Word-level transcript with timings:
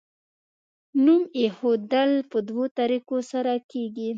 نوم 1.03 1.21
ایښودل 1.37 2.11
په 2.31 2.37
دوو 2.47 2.65
طریقو 2.79 3.17
سره 3.31 3.53
کیږي. 3.71 4.09